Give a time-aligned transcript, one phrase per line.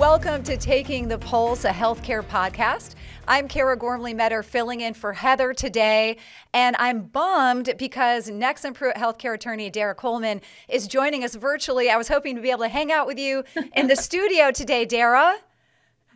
[0.00, 2.94] Welcome to Taking the Pulse, a healthcare podcast.
[3.28, 6.16] I'm Kara Gormley Metter filling in for Heather today,
[6.54, 10.40] and I'm bummed because Nexsen Pruet healthcare attorney Dara Coleman
[10.70, 11.90] is joining us virtually.
[11.90, 13.44] I was hoping to be able to hang out with you
[13.76, 15.36] in the studio today, Dara.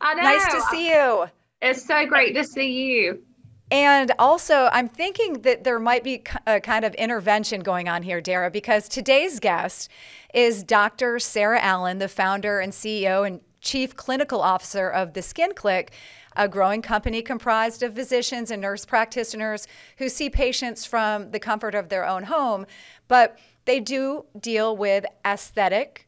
[0.01, 0.23] I know.
[0.23, 1.27] Nice to see you.
[1.61, 3.23] It's so great to see you.
[3.71, 8.23] And also, I'm thinking that there might be a kind of intervention going on here,
[8.23, 9.91] Dara, because today's guest
[10.33, 11.19] is Dr.
[11.19, 15.91] Sarah Allen, the founder and CEO and Chief Clinical Officer of the Skin Clique,
[16.37, 19.67] a growing company comprised of physicians and nurse practitioners
[19.99, 22.67] who see patients from the comfort of their own home.
[23.09, 26.07] But they do deal with aesthetic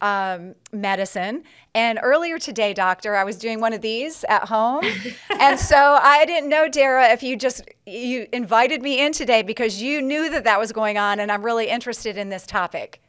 [0.00, 1.44] um, medicine.
[1.74, 4.84] And earlier today, doctor, I was doing one of these at home.
[5.40, 9.80] and so I didn't know, Dara, if you just you invited me in today because
[9.80, 13.00] you knew that that was going on and I'm really interested in this topic.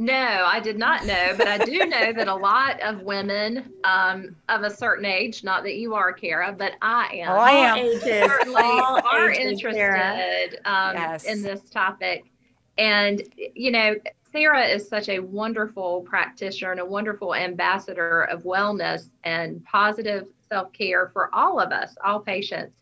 [0.00, 4.36] No, I did not know, but I do know that a lot of women um,
[4.48, 7.32] of a certain age, not that you are, Kara, but I am.
[7.32, 7.78] Oh, I am.
[7.78, 11.24] Ages, certainly All are ages, interested um, yes.
[11.24, 12.30] in this topic.
[12.78, 13.22] And,
[13.56, 13.96] you know,
[14.30, 20.72] Sarah is such a wonderful practitioner and a wonderful ambassador of wellness and positive self
[20.72, 22.76] care for all of us, all patients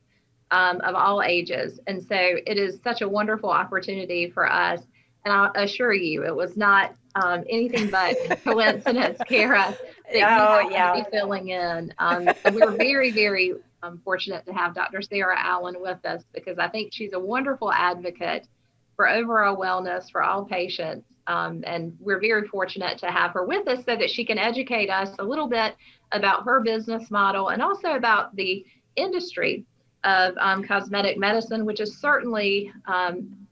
[0.51, 1.81] um, of all ages.
[1.87, 4.83] And so it is such a wonderful opportunity for us.
[5.25, 9.77] And I'll assure you, it was not um, anything but coincidence, Kara,
[10.13, 10.93] that oh, you yeah.
[10.93, 11.93] to be filling in.
[11.99, 15.03] Um, we're very, very um, fortunate to have Dr.
[15.03, 18.47] Sarah Allen with us because I think she's a wonderful advocate
[18.95, 21.07] for overall wellness for all patients.
[21.27, 24.91] Um, and we're very fortunate to have her with us so that she can educate
[24.91, 25.75] us a little bit
[26.13, 29.65] about her business model and also about the industry
[30.05, 33.46] of um, cosmetic medicine, which is certainly um,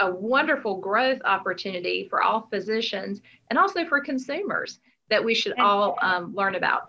[0.00, 5.96] a wonderful growth opportunity for all physicians and also for consumers that we should all
[6.02, 6.86] um, learn about.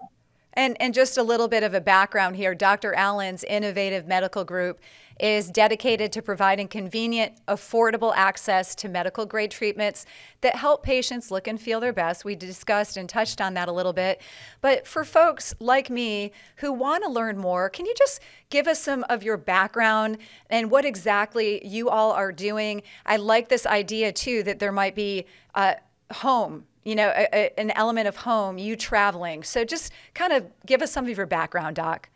[0.53, 2.93] And, and just a little bit of a background here Dr.
[2.93, 4.79] Allen's innovative medical group
[5.19, 10.05] is dedicated to providing convenient, affordable access to medical grade treatments
[10.41, 12.25] that help patients look and feel their best.
[12.25, 14.21] We discussed and touched on that a little bit.
[14.61, 18.81] But for folks like me who want to learn more, can you just give us
[18.81, 20.17] some of your background
[20.49, 22.83] and what exactly you all are doing?
[23.05, 25.77] I like this idea too that there might be a
[26.13, 29.43] home you know, a, a, an element of home, you traveling.
[29.43, 32.09] So just kind of give us some of your background, Doc.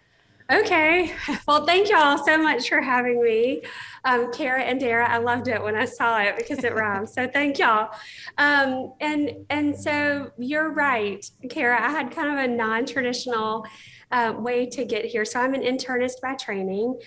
[0.51, 1.13] Okay.
[1.47, 3.61] Well, thank you all so much for having me.
[4.03, 7.13] Um, Kara and Dara, I loved it when I saw it because it rhymes.
[7.13, 7.91] So thank y'all.
[8.39, 11.79] Um, and and so you're right, Kara.
[11.79, 13.63] I had kind of a non-traditional
[14.11, 15.23] uh, way to get here.
[15.23, 16.99] So I'm an internist by training,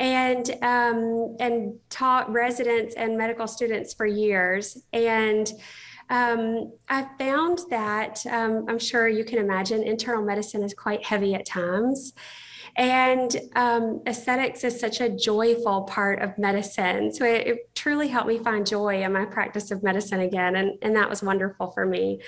[0.00, 4.76] and um, and taught residents and medical students for years.
[4.92, 5.48] And
[6.10, 11.36] um, I found that um, I'm sure you can imagine internal medicine is quite heavy
[11.36, 12.12] at times.
[12.78, 17.12] And um, aesthetics is such a joyful part of medicine.
[17.12, 20.56] So it, it, truly helped me find joy in my practice of medicine again.
[20.56, 22.20] And, and that was wonderful for me.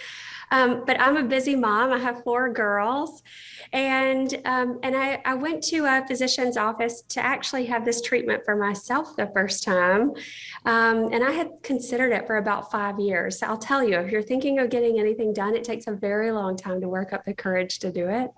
[0.53, 1.93] Um, but I'm a busy mom.
[1.93, 3.22] I have four girls.
[3.72, 8.43] And, um, and I, I went to a physician's office to actually have this treatment
[8.44, 10.12] for myself the first time.
[10.67, 13.38] Um, and I had considered it for about five years.
[13.38, 16.32] So I'll tell you, if you're thinking of getting anything done, it takes a very
[16.32, 18.31] long time to work up the courage to do it.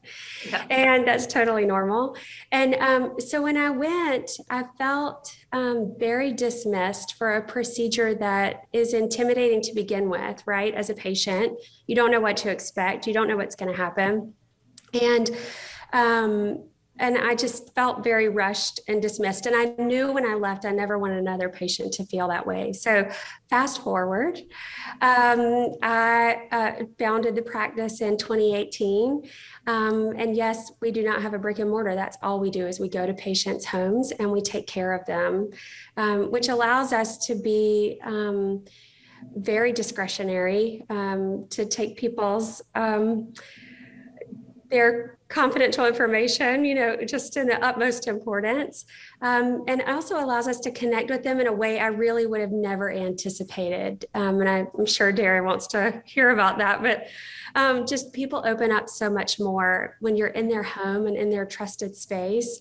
[0.48, 0.64] Yeah.
[0.70, 2.01] And that's totally normal.
[2.50, 8.66] And um, so when I went, I felt um, very dismissed for a procedure that
[8.72, 10.74] is intimidating to begin with, right?
[10.74, 13.76] As a patient, you don't know what to expect, you don't know what's going to
[13.76, 14.34] happen.
[15.00, 15.30] And
[15.92, 16.64] um,
[17.02, 19.46] and I just felt very rushed and dismissed.
[19.46, 22.72] And I knew when I left, I never wanted another patient to feel that way.
[22.72, 23.10] So,
[23.50, 24.38] fast forward,
[25.00, 29.28] um, I uh, founded the practice in 2018.
[29.66, 31.96] Um, and yes, we do not have a brick and mortar.
[31.96, 35.04] That's all we do is we go to patients' homes and we take care of
[35.04, 35.50] them,
[35.96, 38.64] um, which allows us to be um,
[39.34, 43.34] very discretionary um, to take people's um,
[44.70, 48.84] their confidential information, you know, just in the utmost importance.
[49.22, 52.42] Um, and also allows us to connect with them in a way I really would
[52.42, 54.04] have never anticipated.
[54.14, 57.06] Um, and I, am sure Darren wants to hear about that, but
[57.54, 61.30] um, just people open up so much more when you're in their home and in
[61.30, 62.60] their trusted space.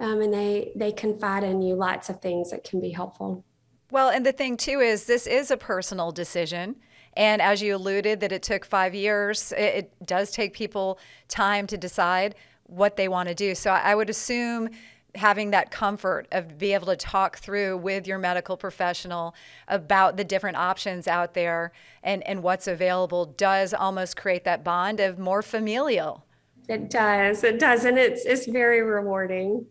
[0.00, 3.44] Um, and they they confide in you lots of things that can be helpful.
[3.90, 6.76] Well, and the thing too is this is a personal decision.
[7.18, 11.66] And as you alluded, that it took five years, it, it does take people time
[11.66, 13.54] to decide what they want to do.
[13.54, 14.70] So I would assume
[15.14, 19.34] having that comfort of be able to talk through with your medical professional
[19.66, 21.72] about the different options out there
[22.04, 26.24] and, and what's available does almost create that bond of more familial.
[26.68, 27.42] It does.
[27.42, 27.84] It does.
[27.84, 29.66] And it's it's very rewarding.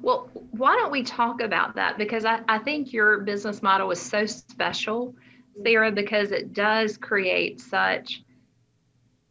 [0.00, 1.98] Well, why don't we talk about that?
[1.98, 5.14] Because I, I think your business model is so special,
[5.64, 8.22] Sarah, because it does create such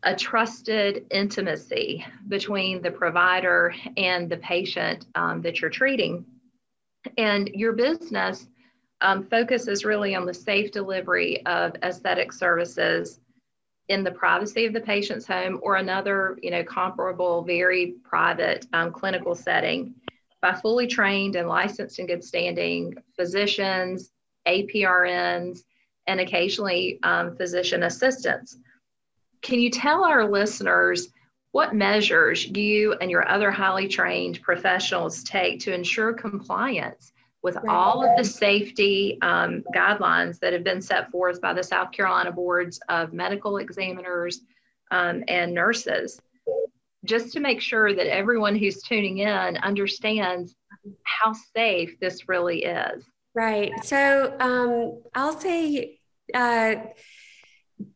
[0.04, 6.26] a trusted intimacy between the provider and the patient um, that you're treating.
[7.18, 8.48] And your business
[9.02, 13.20] um, focuses really on the safe delivery of aesthetic services
[13.90, 18.92] in the privacy of the patient's home or another, you know, comparable, very private um,
[18.92, 19.94] clinical setting
[20.42, 24.12] by fully trained and licensed in good standing physicians,
[24.48, 25.64] APRNs,
[26.08, 28.58] and occasionally um, physician assistants.
[29.42, 31.10] Can you tell our listeners
[31.52, 38.04] what measures you and your other highly trained professionals take to ensure compliance with all
[38.04, 42.80] of the safety um, guidelines that have been set forth by the South Carolina boards
[42.90, 44.42] of medical examiners
[44.92, 46.20] um, and nurses?
[47.06, 50.56] Just to make sure that everyone who's tuning in understands
[51.04, 53.06] how safe this really is.
[53.36, 53.74] Right.
[53.84, 56.00] So um, I'll say
[56.34, 56.76] uh,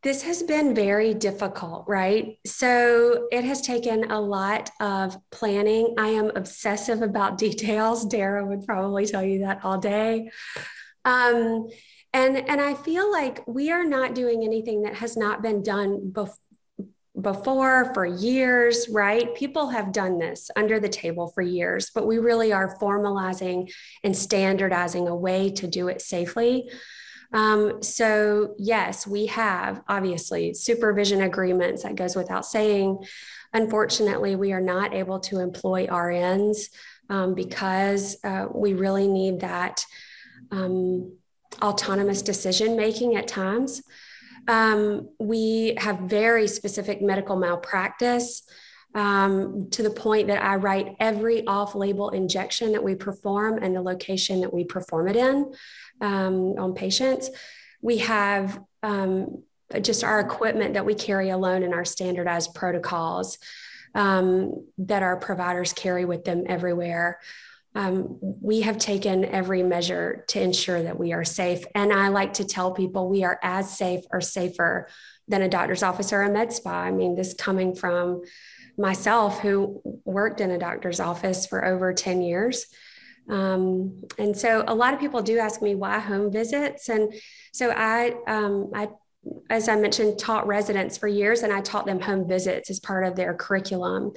[0.04, 2.38] this has been very difficult, right?
[2.46, 5.96] So it has taken a lot of planning.
[5.98, 8.06] I am obsessive about details.
[8.06, 10.30] Dara would probably tell you that all day.
[11.06, 11.70] Um,
[12.12, 16.10] and and I feel like we are not doing anything that has not been done
[16.12, 16.36] before
[17.22, 19.34] before for years, right?
[19.36, 23.72] People have done this under the table for years, but we really are formalizing
[24.04, 26.70] and standardizing a way to do it safely.
[27.32, 33.04] Um, so, yes, we have obviously supervision agreements, that goes without saying.
[33.54, 36.70] Unfortunately, we are not able to employ RNs
[37.10, 39.86] um, because uh, we really need that
[40.52, 41.18] um,
[41.62, 43.82] autonomous decision making at times.
[44.50, 48.42] Um, we have very specific medical malpractice
[48.96, 53.76] um, to the point that I write every off label injection that we perform and
[53.76, 55.54] the location that we perform it in
[56.02, 57.30] um, on patients.
[57.84, 59.44] We have um,
[59.82, 63.38] just our equipment that we carry alone in our standardized protocols
[63.94, 67.20] um, that our providers carry with them everywhere.
[67.76, 71.66] Um, we have taken every measure to ensure that we are safe.
[71.76, 74.88] And I like to tell people we are as safe or safer
[75.28, 76.72] than a doctor's office or a med spa.
[76.72, 78.24] I mean, this coming from
[78.78, 82.66] myself, who worked in a doctor's office for over 10 years.
[83.30, 86.90] Um, and so a lot of people do ask me why home visits.
[86.90, 87.14] And
[87.54, 88.90] so I, um, I,
[89.50, 93.06] as I mentioned, taught residents for years and I taught them home visits as part
[93.06, 94.14] of their curriculum.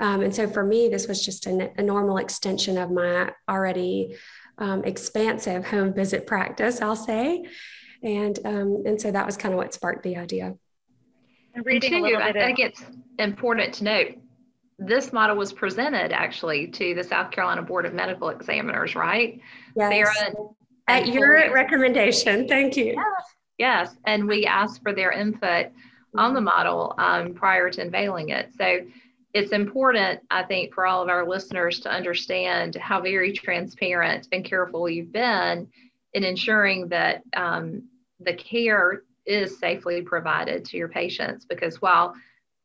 [0.00, 4.16] Um, and so for me, this was just a, a normal extension of my already
[4.58, 7.44] um, expansive home visit practice, I'll say.
[8.02, 10.54] And, um, and so that was kind of what sparked the idea.
[11.54, 12.82] And reading and two, I think it's
[13.18, 14.08] important to note
[14.78, 19.40] this model was presented actually to the South Carolina Board of Medical Examiners, right?
[19.76, 19.92] Yes.
[19.92, 20.34] Sarah,
[20.88, 22.48] At your recommendation.
[22.48, 22.94] Thank you.
[22.96, 23.34] Yes.
[23.58, 23.94] Yes.
[24.04, 25.66] And we asked for their input
[26.16, 28.50] on the model um, prior to unveiling it.
[28.56, 28.80] So
[29.32, 34.44] it's important, I think, for all of our listeners to understand how very transparent and
[34.44, 35.68] careful you've been
[36.12, 37.88] in ensuring that um,
[38.20, 41.46] the care is safely provided to your patients.
[41.46, 42.14] Because while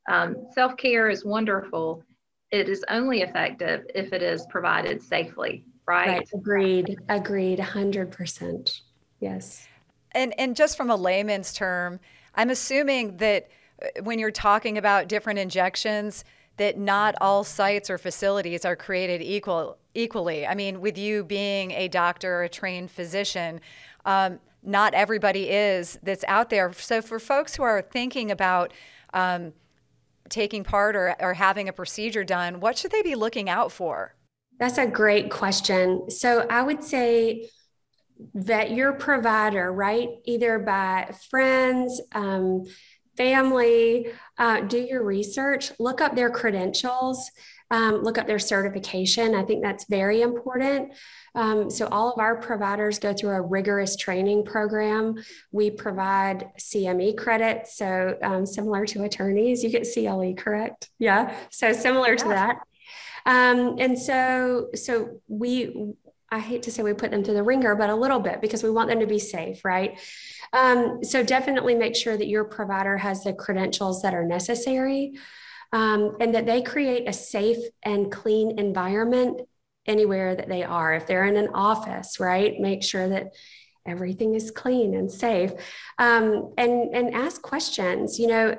[0.08, 2.04] um, Self care is wonderful.
[2.52, 6.08] It is only effective if it is provided safely, right?
[6.08, 6.30] Right.
[6.34, 6.98] Agreed.
[7.10, 7.60] Agreed.
[7.60, 8.82] 100%.
[9.20, 9.68] Yes.
[10.18, 12.00] And, and just from a layman's term,
[12.34, 16.26] I'm assuming that uh, when you're talking about different injections,
[16.58, 20.46] that not all sites or facilities are created equal equally.
[20.46, 23.62] I mean, with you being a doctor, a trained physician,
[24.06, 26.74] um, not everybody is that's out there.
[26.74, 28.74] So for folks who are thinking about
[29.14, 29.54] um,
[30.30, 34.16] taking part or, or having a procedure done, what should they be looking out for?
[34.60, 36.10] That's a great question.
[36.10, 37.50] So I would say
[38.34, 40.10] vet your provider, right?
[40.26, 42.66] Either by friends, um,
[43.18, 44.08] family,
[44.38, 47.32] uh, do your research, look up their credentials,
[47.72, 49.36] um, look up their certification.
[49.36, 50.94] I think that's very important.
[51.36, 55.16] Um, so, all of our providers go through a rigorous training program.
[55.52, 57.78] We provide CME credits.
[57.78, 60.90] So, um, similar to attorneys, you get CLE, correct?
[60.98, 61.36] Yeah.
[61.50, 62.60] So, similar to that.
[63.26, 65.94] Um, and so, so we,
[66.30, 68.64] I hate to say we put them through the ringer, but a little bit because
[68.64, 70.00] we want them to be safe, right?
[70.54, 75.14] Um, so definitely make sure that your provider has the credentials that are necessary.
[75.74, 79.42] um, and that they create a safe and clean environment
[79.86, 80.94] anywhere that they are.
[80.94, 83.34] If they're in an office, right, make sure that
[83.88, 85.52] everything is clean and safe.
[85.98, 88.58] Um, and and ask questions you know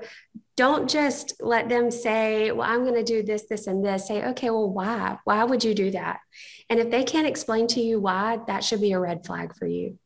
[0.56, 4.08] don't just let them say well i'm going to do this this and this.
[4.08, 5.18] Say okay well why?
[5.24, 6.18] Why would you do that?
[6.68, 9.66] And if they can't explain to you why that should be a red flag for
[9.66, 9.98] you.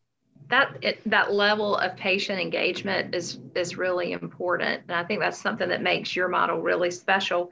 [0.49, 4.83] That it, that level of patient engagement is is really important.
[4.89, 7.51] And i think that's something that makes your model really special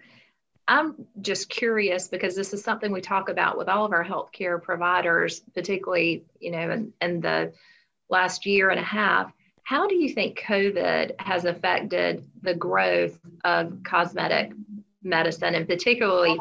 [0.70, 4.60] i'm just curious because this is something we talk about with all of our healthcare
[4.60, 7.52] providers particularly you know in, in the
[8.08, 13.82] last year and a half how do you think covid has affected the growth of
[13.84, 14.52] cosmetic
[15.02, 16.38] medicine and particularly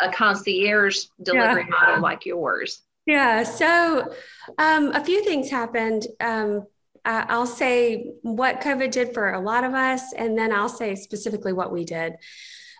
[0.00, 1.86] a concierge delivery yeah.
[1.86, 3.42] model like yours yeah.
[3.42, 4.14] So
[4.58, 6.06] um, a few things happened.
[6.20, 6.66] Um,
[7.04, 11.52] I'll say what COVID did for a lot of us, and then I'll say specifically
[11.52, 12.14] what we did.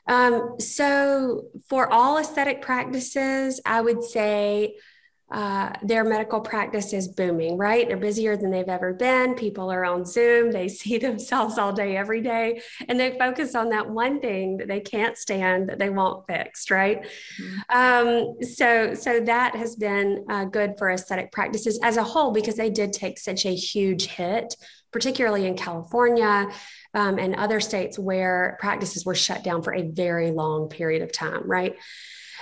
[0.07, 4.77] Um, so, for all aesthetic practices, I would say
[5.33, 7.89] uh, their medical practice is booming, right?
[7.89, 9.35] They're busier than they've ever been.
[9.35, 10.53] People are on Zoom.
[10.53, 14.69] They see themselves all day, every day, and they focus on that one thing that
[14.69, 17.07] they can't stand that they want fixed, right?
[17.41, 17.59] Mm-hmm.
[17.71, 22.57] Um, so, so that has been uh, good for aesthetic practices as a whole because
[22.57, 24.55] they did take such a huge hit,
[24.93, 26.51] particularly in California.
[26.95, 31.11] Um, and other states where practices were shut down for a very long period of
[31.11, 31.77] time, right?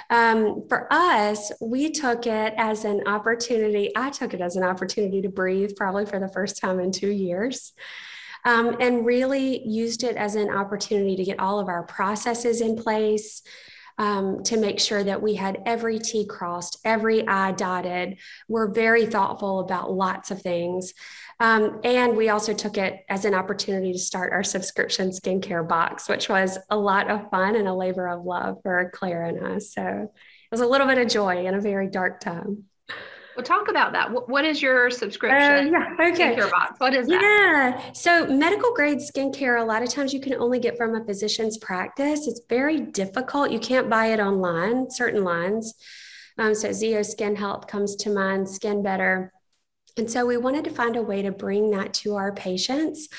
[0.09, 3.93] Um, for us, we took it as an opportunity.
[3.95, 7.11] I took it as an opportunity to breathe, probably for the first time in two
[7.11, 7.73] years.
[8.45, 12.75] Um, and really used it as an opportunity to get all of our processes in
[12.75, 13.43] place,
[13.99, 18.17] um, to make sure that we had every T crossed, every I dotted.
[18.49, 20.95] We're very thoughtful about lots of things.
[21.41, 26.07] Um, and we also took it as an opportunity to start our subscription skincare box,
[26.07, 29.73] which was a lot of fun and a labor of love for Claire and us.
[29.73, 32.65] So it was a little bit of joy in a very dark time.
[33.37, 34.11] Well, talk about that.
[34.29, 35.75] what is your subscription?
[35.75, 36.37] Uh, yeah, okay.
[36.37, 36.79] Skincare box.
[36.79, 37.23] What is that?
[37.23, 37.93] Yeah.
[37.93, 41.57] So medical grade skincare, a lot of times you can only get from a physician's
[41.57, 42.27] practice.
[42.27, 43.51] It's very difficult.
[43.51, 45.73] You can't buy it online, certain lines.
[46.37, 49.33] Um, so ZO Skin Health comes to mind, Skin Better.
[50.01, 53.11] And so we wanted to find a way to bring that to our patients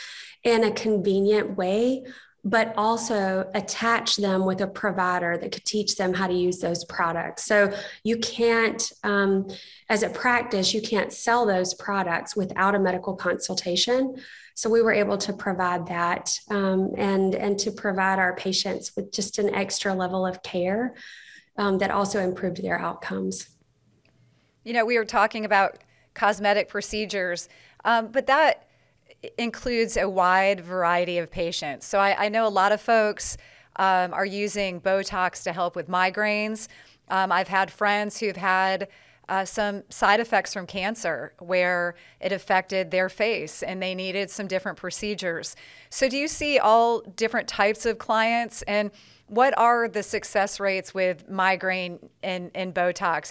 [0.43, 2.03] in a convenient way,
[2.43, 6.83] but also attach them with a provider that could teach them how to use those
[6.85, 7.45] products.
[7.45, 7.71] So
[8.03, 9.47] you can't, um,
[9.89, 14.15] as a practice, you can't sell those products without a medical consultation.
[14.55, 19.11] So we were able to provide that um, and, and to provide our patients with
[19.11, 20.95] just an extra level of care
[21.57, 23.51] um, that also improved their outcomes.
[24.63, 25.77] You know, we were talking about
[26.13, 27.49] cosmetic procedures,
[27.85, 28.67] um, but that
[29.37, 31.85] includes a wide variety of patients.
[31.85, 33.37] So I, I know a lot of folks
[33.75, 36.67] um, are using Botox to help with migraines.
[37.09, 38.87] Um, I've had friends who've had
[39.29, 44.47] uh, some side effects from cancer where it affected their face and they needed some
[44.47, 45.55] different procedures.
[45.89, 48.61] So, do you see all different types of clients?
[48.63, 48.91] And
[49.27, 53.29] what are the success rates with migraine and, and Botox?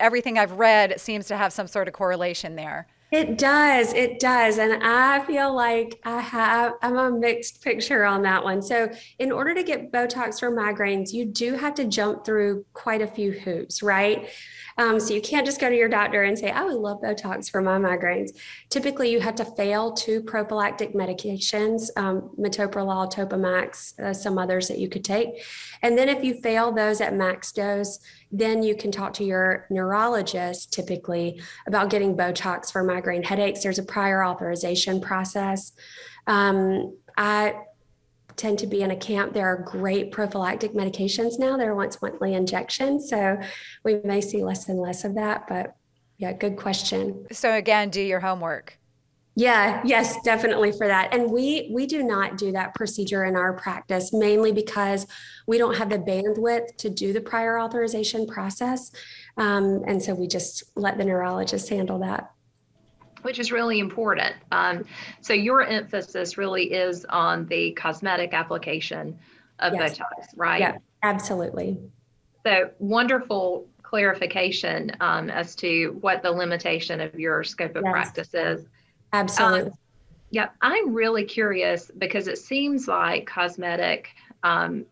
[0.00, 2.86] Everything I've read seems to have some sort of correlation there.
[3.14, 3.92] It does.
[3.92, 4.58] It does.
[4.58, 8.60] And I feel like I have, I'm a mixed picture on that one.
[8.60, 13.02] So, in order to get Botox for migraines, you do have to jump through quite
[13.02, 14.28] a few hoops, right?
[14.76, 17.50] Um, so you can't just go to your doctor and say, I would love Botox
[17.50, 18.30] for my migraines.
[18.70, 24.78] Typically, you have to fail two prophylactic medications, um, metoprolol, Topamax, uh, some others that
[24.78, 25.44] you could take.
[25.82, 28.00] And then if you fail those at max dose,
[28.32, 33.62] then you can talk to your neurologist typically about getting Botox for migraine headaches.
[33.62, 35.72] There's a prior authorization process.
[36.26, 37.54] Um, I
[38.36, 39.32] tend to be in a camp.
[39.32, 41.56] There are great prophylactic medications now.
[41.56, 43.08] There are once monthly injections.
[43.08, 43.38] So
[43.84, 45.46] we may see less and less of that.
[45.48, 45.76] But
[46.18, 47.26] yeah, good question.
[47.32, 48.78] So again, do your homework.
[49.36, 51.12] Yeah, yes, definitely for that.
[51.12, 55.08] And we we do not do that procedure in our practice mainly because
[55.48, 58.92] we don't have the bandwidth to do the prior authorization process.
[59.36, 62.30] Um, and so we just let the neurologist handle that
[63.24, 64.36] which is really important.
[64.52, 64.84] Um,
[65.22, 69.18] so your emphasis really is on the cosmetic application
[69.60, 69.98] of yes.
[69.98, 70.60] Botox, right?
[70.60, 71.80] Yeah, absolutely.
[72.44, 77.92] So wonderful clarification um, as to what the limitation of your scope of yes.
[77.92, 78.66] practice is.
[79.14, 79.70] Absolutely.
[79.70, 79.78] Um,
[80.30, 84.08] yeah, I'm really curious because it seems like cosmetic
[84.42, 84.84] um,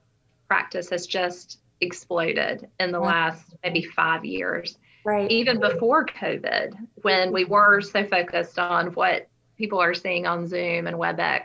[0.49, 5.30] practice has just exploded in the last maybe five years right.
[5.30, 10.87] even before COVID, when we were so focused on what people are seeing on Zoom
[10.87, 11.42] and WebEx.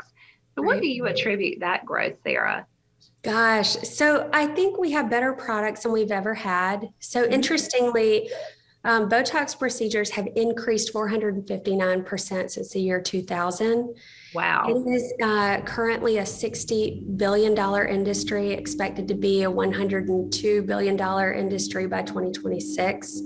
[0.55, 2.65] So, what do you attribute that growth, Sarah?
[3.23, 6.89] Gosh, so I think we have better products than we've ever had.
[6.99, 7.33] So mm-hmm.
[7.33, 8.29] interestingly,
[8.87, 13.93] um, Botox procedures have increased 459% since the year 2000.
[14.33, 14.67] Wow.
[14.69, 17.57] It is uh, currently a $60 billion
[17.89, 23.21] industry, expected to be a $102 billion industry by 2026.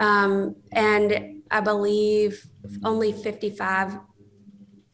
[0.00, 2.48] Um, and I believe
[2.82, 3.98] only 55,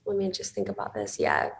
[0.07, 1.21] let me just think about this.
[1.21, 1.51] Yeah.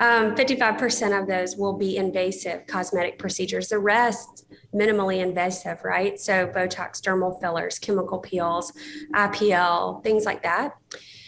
[0.00, 3.68] Um, 55% of those will be invasive cosmetic procedures.
[3.68, 6.18] The rest, minimally invasive, right?
[6.20, 8.72] So Botox, dermal fillers, chemical peels,
[9.14, 10.74] IPL, things like that.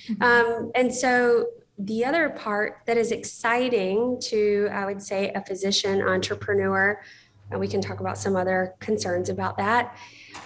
[0.08, 0.22] Mm-hmm.
[0.22, 1.46] Um, and so
[1.78, 7.00] the other part that is exciting to, I would say, a physician entrepreneur,
[7.58, 9.96] we can talk about some other concerns about that,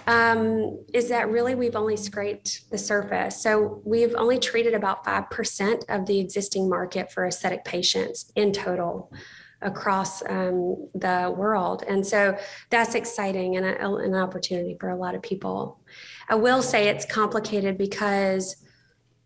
[0.07, 3.41] um, is that really we've only scraped the surface.
[3.41, 9.11] So we've only treated about 5% of the existing market for aesthetic patients in total
[9.61, 11.83] across um, the world.
[11.87, 12.37] And so
[12.69, 15.79] that's exciting and a, an opportunity for a lot of people.
[16.29, 18.57] I will say it's complicated because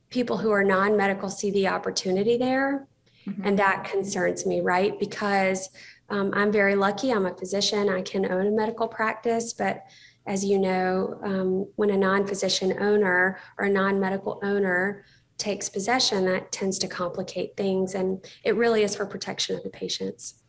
[0.10, 2.88] people who are non medical see the opportunity there.
[3.28, 3.42] Mm-hmm.
[3.46, 5.00] And that concerns me, right?
[5.00, 5.70] Because
[6.10, 7.12] um, I'm very lucky.
[7.12, 7.90] I'm a physician.
[7.90, 9.84] I can own a medical practice, but
[10.26, 15.06] as you know, um, when a non physician owner or a non medical owner
[15.38, 17.96] takes possession, that tends to complicate things.
[17.96, 20.44] And it really is for protection of the patients.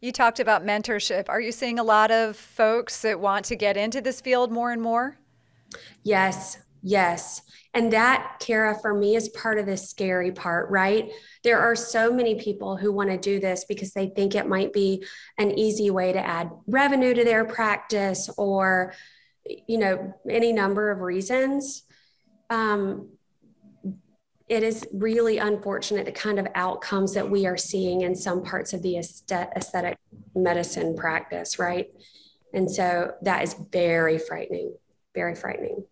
[0.00, 1.26] You talked about mentorship.
[1.28, 4.72] Are you seeing a lot of folks that want to get into this field more
[4.72, 5.18] and more?
[6.02, 7.42] Yes, yes.
[7.74, 11.10] And that, Kara, for me is part of the scary part, right?
[11.42, 14.72] There are so many people who want to do this because they think it might
[14.72, 15.04] be
[15.38, 18.94] an easy way to add revenue to their practice or,
[19.66, 21.84] you know, any number of reasons.
[22.50, 23.08] Um,
[24.48, 28.74] it is really unfortunate the kind of outcomes that we are seeing in some parts
[28.74, 29.96] of the aesthetic
[30.34, 31.86] medicine practice, right?
[32.52, 34.74] And so that is very frightening,
[35.14, 35.84] very frightening.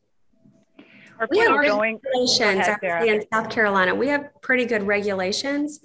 [1.21, 3.95] Are we have going, regulations ahead, in South Carolina.
[3.95, 5.81] We have pretty good regulations.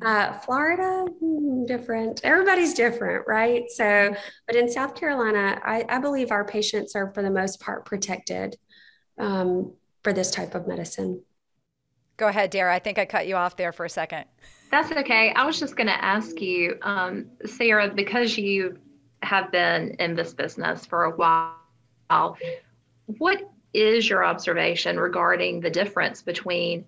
[0.00, 2.20] Uh, Florida, hmm, different.
[2.22, 3.64] Everybody's different, right?
[3.70, 4.14] So,
[4.46, 8.56] but in South Carolina, I, I believe our patients are for the most part protected
[9.18, 9.72] um,
[10.04, 11.22] for this type of medicine.
[12.16, 12.72] Go ahead, Dara.
[12.72, 14.26] I think I cut you off there for a second.
[14.70, 15.32] That's okay.
[15.32, 18.78] I was just going to ask you, um, Sarah, because you
[19.22, 22.36] have been in this business for a while,
[23.06, 23.42] what
[23.74, 26.84] is your observation regarding the difference between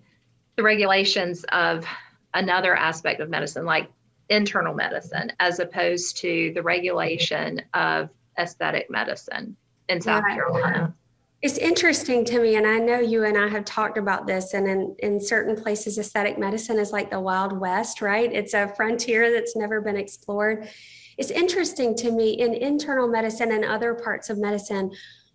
[0.55, 1.85] the regulations of
[2.33, 3.89] another aspect of medicine, like
[4.29, 9.55] internal medicine, as opposed to the regulation of aesthetic medicine
[9.89, 10.35] in South yeah.
[10.35, 10.95] Carolina?
[11.41, 14.67] It's interesting to me, and I know you and I have talked about this, and
[14.67, 18.31] in, in certain places, aesthetic medicine is like the Wild West, right?
[18.31, 20.69] It's a frontier that's never been explored.
[21.17, 24.91] It's interesting to me in internal medicine and other parts of medicine,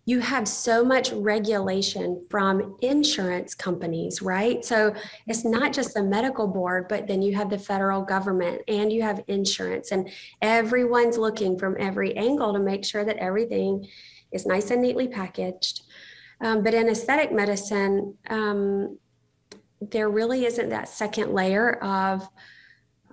[0.08, 4.64] you have so much regulation from insurance companies, right?
[4.64, 4.94] So
[5.26, 9.02] it's not just the medical board, but then you have the federal government and you
[9.02, 10.08] have insurance, and
[10.40, 13.86] everyone's looking from every angle to make sure that everything
[14.30, 15.82] is nice and neatly packaged.
[16.40, 18.98] Um, but in aesthetic medicine, um,
[19.80, 22.28] there really isn't that second layer of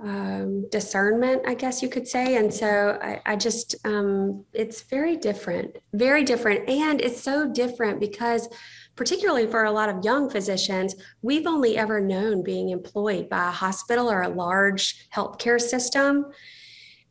[0.01, 2.35] um, discernment, I guess you could say.
[2.35, 6.67] And so I, I just, um, it's very different, very different.
[6.69, 8.49] And it's so different because,
[8.95, 13.51] particularly for a lot of young physicians, we've only ever known being employed by a
[13.51, 16.25] hospital or a large healthcare system.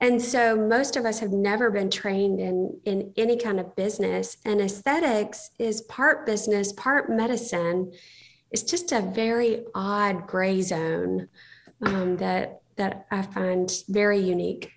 [0.00, 4.36] And so most of us have never been trained in, in any kind of business.
[4.44, 7.92] And aesthetics is part business, part medicine.
[8.50, 11.28] It's just a very odd gray zone
[11.82, 14.72] um, that that I find very unique.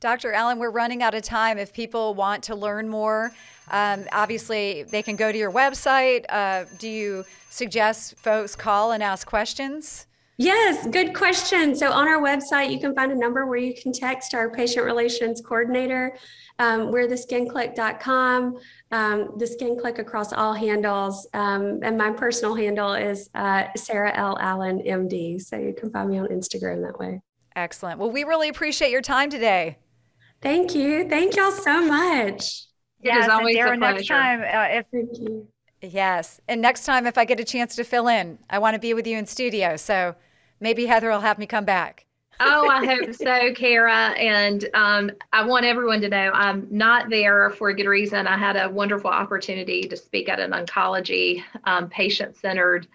[0.00, 0.32] Dr.
[0.32, 1.58] Allen, we're running out of time.
[1.58, 3.32] If people want to learn more,
[3.70, 6.24] um, obviously they can go to your website.
[6.30, 10.06] Uh, do you suggest folks call and ask questions?
[10.38, 11.74] Yes, good question.
[11.74, 14.84] So on our website, you can find a number where you can text our patient
[14.84, 16.16] relations coordinator.
[16.58, 18.58] Um, we're theskinclique.com,
[18.92, 21.26] um, the skin clique across all handles.
[21.32, 24.36] Um, and my personal handle is uh, Sarah L.
[24.38, 25.40] Allen, MD.
[25.40, 27.22] So you can find me on Instagram that way.
[27.54, 27.98] Excellent.
[27.98, 29.78] Well, we really appreciate your time today.
[30.42, 31.08] Thank you.
[31.08, 32.66] Thank y'all so much.
[33.00, 35.48] Yes, it is always and Darren, next time, uh, if, Thank you.
[35.80, 36.40] Yes.
[36.48, 38.92] And next time, if I get a chance to fill in, I want to be
[38.92, 39.76] with you in studio.
[39.76, 40.14] So
[40.60, 42.06] maybe Heather will have me come back.
[42.40, 44.10] oh, I hope so, Kara.
[44.10, 48.26] And um, I want everyone to know I'm not there for a good reason.
[48.26, 52.86] I had a wonderful opportunity to speak at an oncology um, patient centered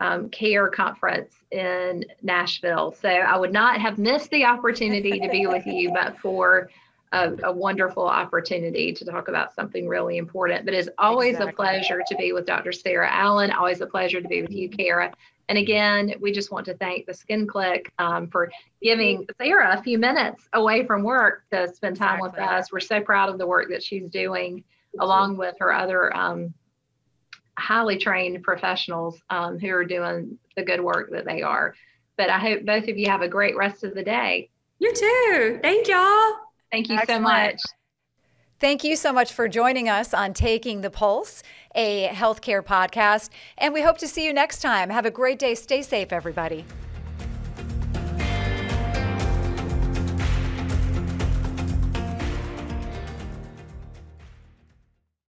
[0.00, 2.94] um, care conference in Nashville.
[3.00, 6.70] So I would not have missed the opportunity to be with you, but for
[7.12, 10.64] a, a, wonderful opportunity to talk about something really important.
[10.64, 11.52] But it's always exactly.
[11.52, 12.70] a pleasure to be with Dr.
[12.70, 13.50] Sarah Allen.
[13.50, 15.12] Always a pleasure to be with you, Kara.
[15.48, 18.50] And again, we just want to thank the Skin Clique um, for
[18.82, 22.42] giving Sarah a few minutes away from work to spend time exactly.
[22.42, 22.72] with us.
[22.72, 24.62] We're so proud of the work that she's doing,
[25.00, 26.52] along with her other um,
[27.58, 31.74] highly trained professionals um, who are doing the good work that they are.
[32.16, 34.50] But I hope both of you have a great rest of the day.
[34.78, 35.60] You too.
[35.62, 36.34] Thank y'all.
[36.70, 37.08] Thank you Excellent.
[37.08, 37.60] so much.
[38.60, 41.44] Thank you so much for joining us on Taking the Pulse,
[41.78, 43.30] a healthcare podcast.
[43.56, 44.90] And we hope to see you next time.
[44.90, 45.54] Have a great day.
[45.54, 46.64] Stay safe, everybody.